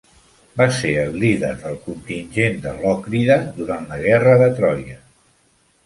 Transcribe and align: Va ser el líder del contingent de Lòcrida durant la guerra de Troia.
Va 0.61 0.65
ser 0.77 0.93
el 1.01 1.19
líder 1.23 1.51
del 1.65 1.77
contingent 1.85 2.59
de 2.65 2.73
Lòcrida 2.81 3.39
durant 3.61 3.89
la 3.93 4.05
guerra 4.09 4.37
de 4.45 4.53
Troia. 4.63 5.03